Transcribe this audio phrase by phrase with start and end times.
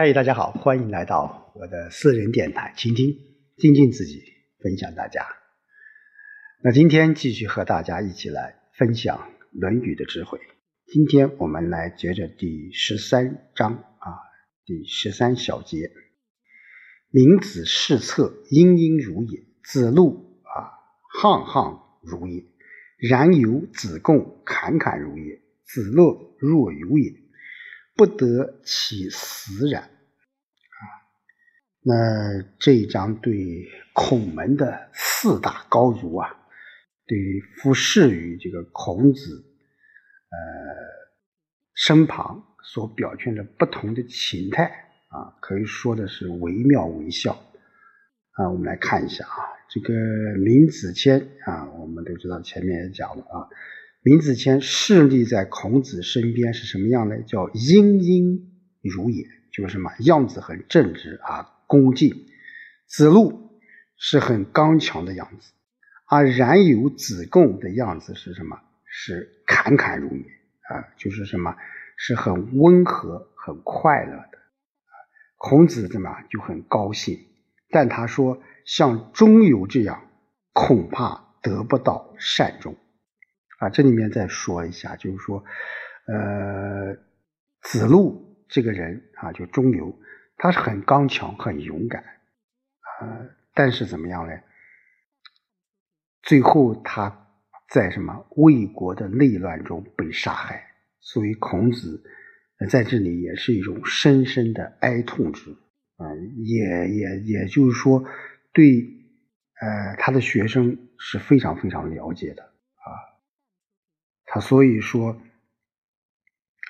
[0.00, 3.16] 嗨，大家好，欢迎来到我的私人电台，倾听、
[3.56, 4.22] 精进自己，
[4.60, 5.26] 分享大家。
[6.62, 9.18] 那今天继续和大家一起来分享
[9.50, 10.38] 《论语》的智慧。
[10.86, 14.22] 今天我们来接着第十三章啊，
[14.64, 15.90] 第十三小节：
[17.10, 20.78] 明子视策，殷殷如也；子路啊，
[21.20, 22.44] 沆沆如也；
[22.98, 27.12] 然有子贡，侃侃如也；子乐若有也。
[27.98, 29.90] 不得其死然啊！
[31.82, 36.30] 那这一章对孔门的四大高儒啊，
[37.08, 37.18] 对
[37.56, 39.44] 服侍于这个孔子
[40.30, 40.38] 呃
[41.74, 44.66] 身旁所表现的不同的情态
[45.08, 47.32] 啊，可以说的是惟妙惟肖
[48.30, 48.48] 啊。
[48.48, 49.92] 我们来看一下啊，这个
[50.36, 53.48] 闵子骞啊，我们都知道前面也讲了啊。
[54.08, 57.20] 闵子骞侍立在孔子身边是什么样呢？
[57.26, 62.24] 叫殷殷如也，就是什么样子很正直啊，恭敬。
[62.86, 63.60] 子路
[63.98, 65.52] 是很刚强的样子，
[66.06, 68.58] 而冉有、子贡的样子是什么？
[68.86, 71.54] 是侃侃如也啊，就是什么？
[71.98, 74.38] 是很温和、很快乐的。
[75.36, 77.26] 孔子怎么就很高兴？
[77.68, 80.08] 但他说，像中游这样，
[80.54, 82.74] 恐怕得不到善终。
[83.58, 85.44] 啊，这里面再说一下，就是说，
[86.06, 86.96] 呃，
[87.60, 89.98] 子路这个人啊，就中游，
[90.36, 94.32] 他是很刚强、很勇敢，啊，但是怎么样呢？
[96.22, 97.26] 最后他
[97.68, 100.62] 在什么魏国的内乱中被杀害，
[101.00, 102.02] 所以孔子
[102.70, 105.50] 在这里也是一种深深的哀痛之，
[105.96, 106.06] 啊，
[106.44, 108.04] 也也也就是说，
[108.52, 108.82] 对
[109.60, 112.52] 呃他的学生是非常非常了解的。
[114.30, 115.16] 他所以说，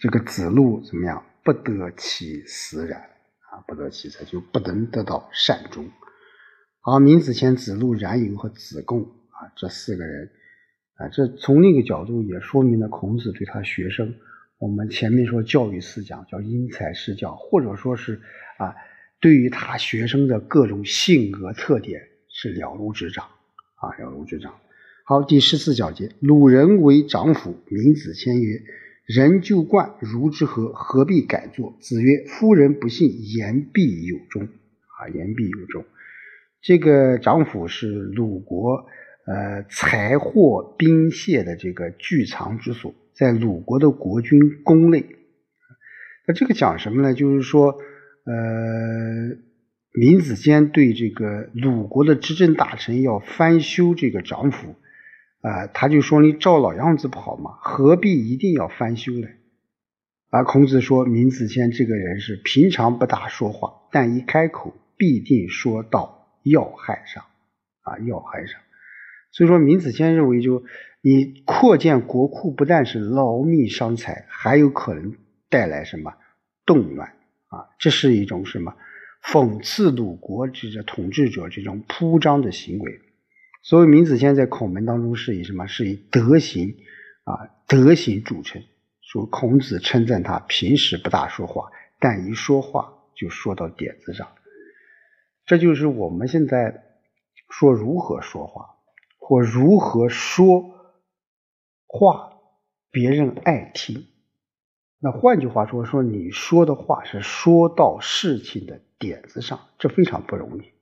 [0.00, 1.24] 这个子路怎么样？
[1.44, 3.00] 不得其死然
[3.50, 5.90] 啊，不得其死就不能得到善终。
[6.80, 10.30] 好，闵子骞、子路、冉有和子贡啊，这四个人
[10.94, 14.14] 啊，这从另一个角度也说明了孔子对他学生，
[14.58, 18.22] 我们前面说教育思想叫因材施教，或者说是
[18.58, 18.76] 啊，
[19.20, 23.24] 对于他学生的各种性格特点是了如指掌
[23.74, 24.54] 啊，了如指掌。
[25.04, 28.62] 好，第十四小节，鲁人为长府，闵子骞曰
[29.04, 30.72] ：“人就冠，如之何？
[30.72, 34.44] 何必改作？”子曰：“夫人不信，言必有终。”
[34.96, 35.84] 啊，言必有终。
[36.60, 38.86] 这个长府是鲁国
[39.26, 45.04] 呃财货兵械的这个聚藏之所，在鲁国的国君宫内。
[46.28, 47.12] 那这个讲什么呢？
[47.12, 47.76] 就是说，
[48.24, 49.36] 呃，
[49.94, 54.76] 闵子骞对这个鲁国的执政大臣要翻修这个长府。
[55.42, 59.28] 啊，他就说你照老样子跑嘛，何必一定要翻修呢？
[60.30, 67.24] 而孔子说，闵子骞这个人是平常不大说话，但一开口必定说到要害上，
[67.82, 68.60] 啊，要害上。
[69.30, 70.62] 所以说，闵子骞认为，就
[71.02, 75.16] 你扩建国库，不但是劳民伤财，还有可能
[75.50, 76.14] 带来什么
[76.64, 77.08] 动乱
[77.48, 77.68] 啊？
[77.78, 78.74] 这是一种什么
[79.24, 83.01] 讽刺鲁国这个统治者这种铺张的行为。
[83.62, 85.66] 所以，闵子骞在孔门当中是以什么？
[85.68, 86.76] 是以德行
[87.24, 88.62] 啊，德行著称。
[89.00, 94.28] 说孔子称赞他平时不大说话，但一说话就说到点子上。
[95.44, 96.82] 这就是我们现在
[97.50, 98.76] 说如何说话，
[99.18, 100.64] 或如何说
[101.86, 102.32] 话，
[102.90, 104.06] 别人爱听。
[104.98, 110.72] 那换句话说，说你说的话是说到事情的点子上，这非常不容易。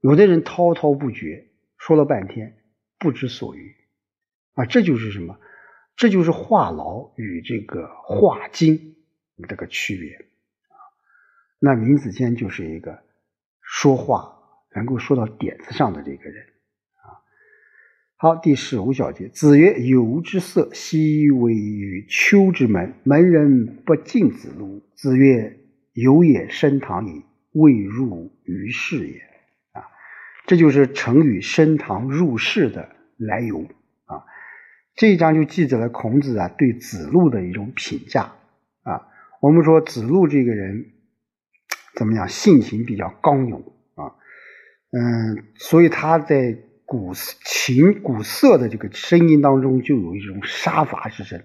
[0.00, 1.48] 有的人滔滔不绝。
[1.86, 2.56] 说了半天
[2.98, 3.72] 不知所云
[4.54, 5.38] 啊，这就是什么？
[5.94, 8.96] 这就是话痨与这个话精
[9.48, 10.74] 这个区别啊。
[11.60, 13.04] 那闵子骞就是一个
[13.60, 14.36] 说话
[14.74, 16.44] 能够说到点子上的这个人
[16.96, 17.22] 啊。
[18.16, 22.94] 好，第十五小节，子曰：“游之色，奚为于丘之门？
[23.04, 25.60] 门人不敬子路。”子曰
[25.94, 29.22] ：“有也，升堂矣，未入于室也。”
[30.46, 33.66] 这就是成语“升堂入室”的来由
[34.04, 34.22] 啊！
[34.94, 38.32] 这一章就记载了孔子啊对子路的一种评价
[38.84, 39.08] 啊。
[39.40, 40.92] 我们说子路这个人
[41.96, 42.28] 怎么样？
[42.28, 43.60] 性情比较刚勇
[43.96, 44.14] 啊，
[44.92, 51.42] 嗯，所以他在古琴古瑟的这个声音当中就有一种杀伐之声，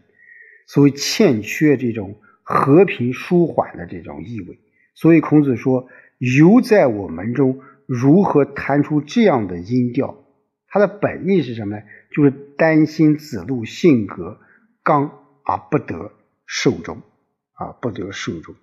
[0.67, 4.59] 所以欠缺这种和平舒缓的这种意味。
[4.93, 5.87] 所以孔子说
[6.19, 7.59] ：“犹在我门中。”
[7.99, 10.23] 如何弹出这样的音调？
[10.67, 11.83] 他的本意是什么呢？
[12.15, 14.39] 就是担心子路性格
[14.83, 15.11] 刚
[15.43, 16.13] 而不得
[16.45, 17.01] 受众
[17.51, 18.55] 啊，不得受众。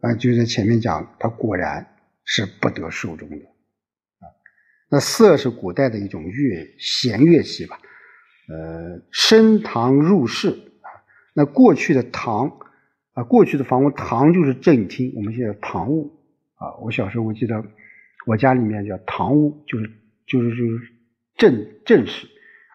[0.00, 4.30] 啊，就在前面讲，他果然是不得受终的啊。
[4.88, 7.80] 那瑟是古代的一种乐弦乐器吧，
[8.48, 10.88] 呃，升堂入室啊。
[11.34, 12.60] 那过去的堂
[13.14, 16.12] 啊，过去的房屋堂就是正厅，我们现在堂屋
[16.54, 16.76] 啊。
[16.82, 17.64] 我小时候我记得
[18.24, 19.90] 我家里面叫堂屋，就是
[20.26, 20.92] 就是就是
[21.36, 22.28] 正正室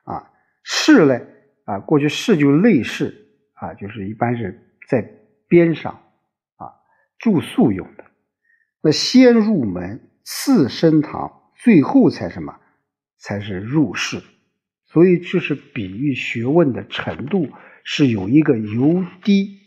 [0.04, 0.32] 啊。
[0.64, 1.20] 室呢
[1.66, 3.26] 啊，过去室就内室。
[3.62, 4.58] 啊，就是一般是
[4.88, 5.02] 在
[5.50, 6.02] 边上
[6.56, 6.72] 啊
[7.18, 8.06] 住宿用的。
[8.82, 12.58] 那先入门，次升堂，最后才什么？
[13.18, 14.22] 才是入室。
[14.86, 17.50] 所以这是比喻学问的程度
[17.84, 19.60] 是有一个由低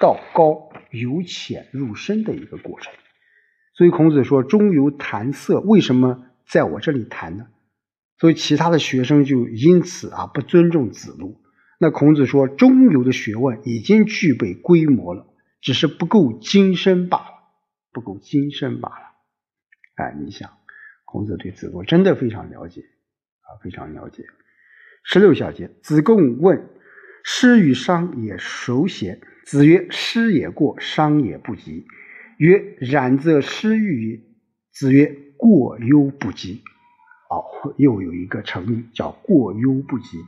[0.00, 2.90] 到高、由浅入深的一个过程。
[3.76, 7.46] 所以孔子说：“中游谈色，为什么在我这里谈呢？”
[8.18, 11.42] 所以其他的学生就因此啊不尊重子路。
[11.78, 15.26] 那孔子说，中游的学问已经具备规模了，
[15.60, 17.26] 只是不够精深罢了，
[17.92, 19.04] 不够精深罢了。
[19.96, 20.50] 哎，你想，
[21.04, 22.80] 孔子对子路真的非常了解
[23.42, 24.24] 啊，非常了解。
[25.04, 26.70] 十六小节，子贡问
[27.22, 31.84] ：“师与商也孰贤？”子曰：“师也过，商也不及。”
[32.38, 34.24] 曰：“然则失欲
[34.72, 36.62] 子曰：“过犹不及。”
[37.28, 40.18] 哦，又有一个成语叫“过犹不及”。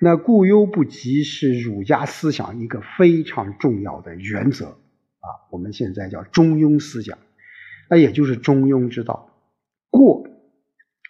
[0.00, 7.18] 那过犹不及是儒家思想一个非常重要的原则啊，我们现在叫中庸思想，
[7.88, 9.30] 那也就是中庸之道。
[9.90, 10.26] 过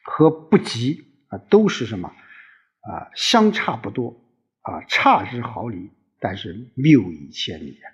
[0.04, 3.10] 和不及啊，都是什么啊？
[3.14, 4.20] 相差不多
[4.62, 5.90] 啊，差之毫厘，
[6.20, 7.86] 但是谬以千里啊，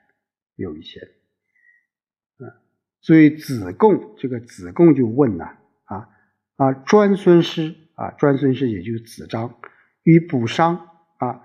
[0.56, 1.21] 谬以千里。
[3.02, 6.08] 所以子贡这个子贡就问呐啊
[6.56, 9.54] 啊，专孙师啊，专孙师也就是子张。
[10.04, 10.88] 与卜商
[11.18, 11.42] 啊，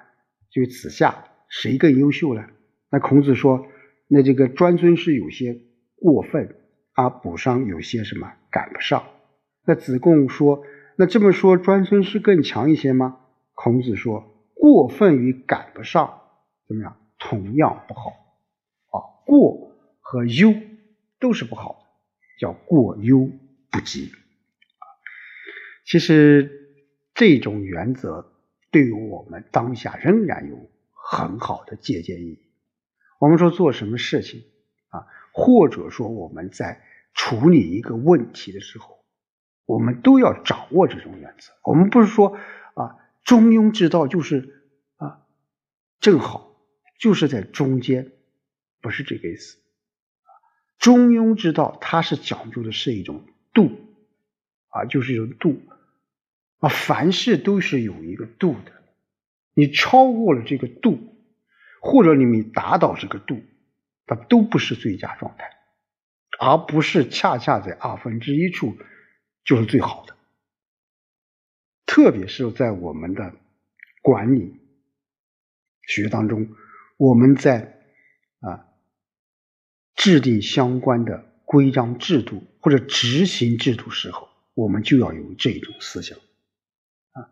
[0.50, 2.46] 就子夏谁更优秀呢？
[2.90, 3.68] 那孔子说，
[4.08, 5.60] 那这个专孙师有些
[5.96, 6.56] 过分，
[6.94, 9.04] 啊卜商有些什么赶不上。
[9.66, 10.64] 那子贡说，
[10.96, 13.20] 那这么说专孙是更强一些吗？
[13.54, 16.22] 孔子说，过分与赶不上
[16.68, 16.98] 怎么样？
[17.20, 18.10] 同样不好
[18.92, 19.72] 啊，过
[20.02, 20.54] 和优
[21.20, 21.86] 都是不好的，
[22.40, 23.30] 叫过犹
[23.70, 24.12] 不及。
[25.86, 26.76] 其实
[27.14, 28.34] 这种原则。
[28.70, 32.40] 对于我们当下仍然有很好的借鉴意义。
[33.18, 34.44] 我们说做什么事情
[34.90, 36.84] 啊，或者说我们在
[37.14, 39.00] 处理一个问题的时候，
[39.66, 41.54] 我们都要掌握这种原则。
[41.64, 42.38] 我们不是说
[42.76, 44.66] 啊，中庸之道就是
[44.98, 45.26] 啊，
[46.02, 46.54] 正好
[47.00, 48.12] 就是在中间，
[48.82, 49.58] 不是这个意思。
[50.88, 53.78] 中庸之道它是讲究的是一种度
[54.70, 55.62] 啊，就是一种度。
[56.60, 58.72] 啊，凡事都是有一个度的，
[59.54, 60.98] 你超过了这个度，
[61.82, 63.44] 或者你没达到这个度，
[64.06, 65.58] 它都不是最佳状态，
[66.40, 68.78] 而不是恰恰在二分之一处
[69.44, 70.16] 就是最好的。
[71.86, 73.36] 特别是在我们的
[74.02, 74.58] 管理
[75.82, 76.48] 学当中，
[76.96, 77.77] 我们在
[79.98, 86.18] 制定相关的规章制度或者执行制度时候，我们就要有这种思想。
[87.12, 87.30] 啊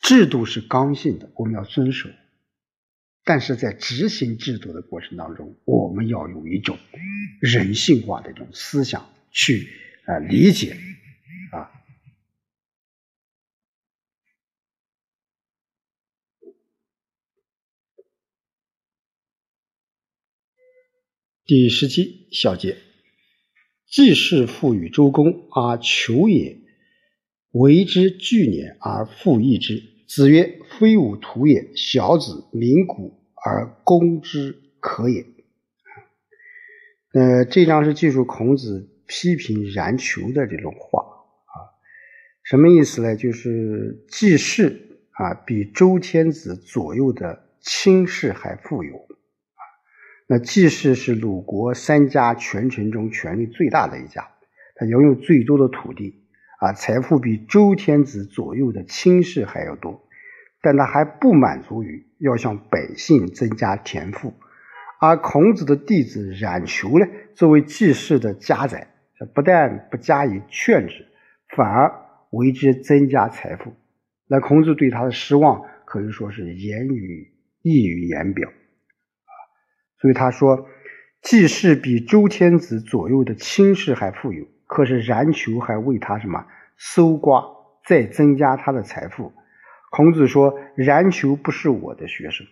[0.00, 2.08] 制度是刚性的，我们要遵守；
[3.24, 6.78] 但是在执行制度的过程当中，我们要有一种
[7.40, 9.68] 人性化的一种思想去
[10.06, 10.76] 啊理解
[11.52, 11.70] 啊。
[21.50, 22.76] 第十七小节，
[23.88, 26.58] 既是复与周公而求也，
[27.50, 29.82] 为之惧年而复益之。
[30.06, 35.26] 子曰：“非吾徒也，小子鸣鼓而攻之可也。”
[37.14, 41.74] 呃，这章是记述孔子批评冉求的这种话啊，
[42.44, 43.16] 什么意思呢？
[43.16, 49.08] 就是季氏啊，比周天子左右的卿士还富有。
[50.32, 54.28] 那季氏是鲁国三家权臣中权力最大的一家，
[54.76, 56.22] 他拥有最多的土地。
[56.60, 60.06] 啊，财富比周天子左右的卿士还要多，
[60.62, 64.34] 但他还不满足于要向百姓增加田赋，
[65.00, 68.86] 而孔子的弟子冉求呢，作为季氏的家宰，
[69.34, 71.06] 不但不加以劝止，
[71.56, 71.92] 反而
[72.30, 73.72] 为之增加财富。
[74.28, 77.32] 那孔子对他的失望可以说是言语
[77.62, 78.48] 溢于言表，
[80.00, 80.68] 所以他说，
[81.22, 84.46] 季氏比周天子左右的卿士还富有。
[84.66, 87.44] 可是冉求还为他什么搜刮，
[87.86, 89.32] 再增加他的财富。
[89.90, 92.46] 孔子说：“冉求不是我的学生，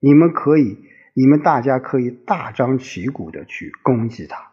[0.00, 0.78] 你们可以
[1.12, 4.52] 你们大家可以大张旗鼓的去攻击他。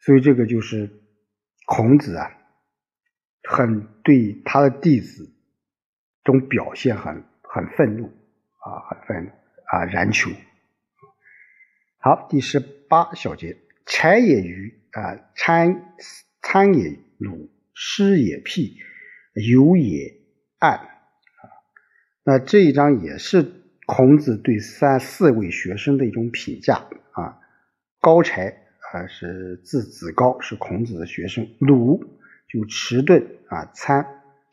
[0.00, 0.90] 所以这个就是
[1.66, 2.30] 孔子啊，
[3.48, 5.32] 很对他的弟子
[6.22, 8.12] 这种表现很很愤怒
[8.64, 9.30] 啊，很愤怒
[9.66, 10.30] 啊，然求。
[11.98, 13.56] 好，第十八小节，
[13.86, 15.94] 柴也鱼啊，参
[16.40, 18.78] 参也鲁，师也辟，
[19.34, 20.14] 游也
[20.58, 20.88] 暗啊。
[22.24, 23.42] 那这一章也是
[23.86, 27.38] 孔子对三四位学生的一种评价啊，
[28.00, 28.60] 高柴。
[28.92, 31.48] 啊，是字子高，是孔子的学生。
[31.58, 32.00] 鲁
[32.46, 34.06] 就迟钝啊，参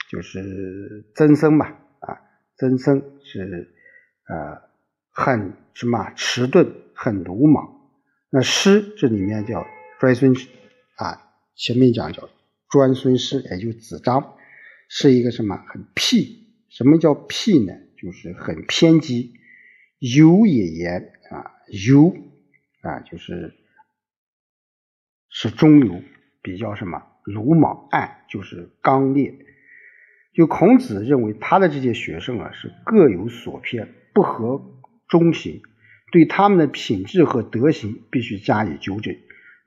[0.09, 2.17] 就是曾参吧啊，
[2.57, 3.71] 曾参是
[4.31, 4.61] 呃
[5.11, 7.81] 很什么迟钝，很鲁莽。
[8.29, 9.67] 那师这里面叫
[9.99, 10.33] 专孙
[10.95, 12.29] 啊，前面讲叫
[12.69, 14.35] 专孙师，也就子张
[14.87, 16.47] 是一个什么很僻？
[16.69, 17.73] 什么叫僻呢？
[18.01, 19.33] 就是很偏激。
[19.99, 21.51] 尤也言啊，
[21.87, 22.15] 尤
[22.81, 23.57] 啊就是。
[25.33, 26.01] 是中流，
[26.41, 29.33] 比较什么鲁莽暗，就是刚烈。
[30.33, 34.61] 就孔子认为他的这些学生啊是各有所偏，不合
[35.07, 35.61] 中行，
[36.11, 39.15] 对他们的品质和德行必须加以纠正。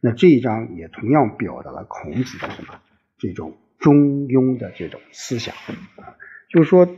[0.01, 2.81] 那这一章也同样表达了孔子的什么
[3.19, 5.55] 这种中庸的这种思想
[5.97, 6.17] 啊，
[6.51, 6.89] 就是说，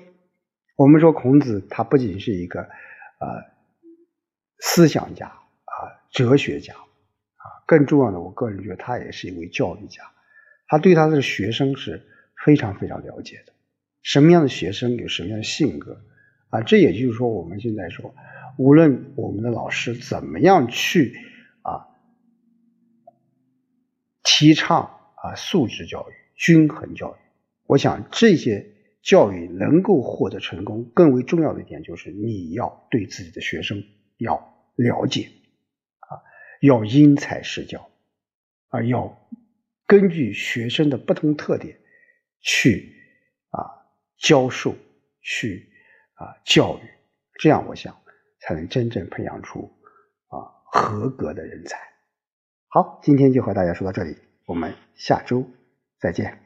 [0.76, 2.68] 我们说孔子他不仅是一个呃
[4.58, 5.78] 思想家啊
[6.10, 7.44] 哲学家啊。
[7.66, 10.02] 更重要的，我个人觉得他也是一位教育家，
[10.68, 12.02] 他对他的学生是
[12.44, 13.52] 非常非常了解的。
[14.02, 16.00] 什么样的学生有什么样的性格
[16.50, 16.62] 啊？
[16.62, 18.14] 这也就是说，我们现在说，
[18.56, 21.16] 无论我们的老师怎么样去
[21.62, 21.88] 啊
[24.22, 27.18] 提倡啊素质教育、均衡教育，
[27.66, 28.66] 我想这些
[29.02, 33.82] 教育能够获得成功，更为重要的一点就是你要对自己的学生
[34.18, 34.36] 要
[34.76, 35.28] 了解。
[35.98, 36.22] 啊
[36.62, 37.90] 要因材施教，
[38.68, 39.28] 啊，要
[39.86, 41.78] 根据学生的不同特点
[42.40, 42.94] 去
[43.50, 43.60] 啊
[44.16, 44.74] 教授，
[45.20, 45.70] 去
[46.16, 46.82] 啊教育，
[47.38, 47.96] 这样我想
[48.40, 49.72] 才能真正培养出
[50.28, 51.78] 啊合格的人才。
[52.68, 55.46] 好，今天就和大家说到这里，我们下周
[55.98, 56.45] 再见。